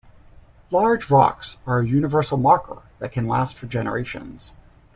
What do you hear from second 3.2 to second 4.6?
last for generations.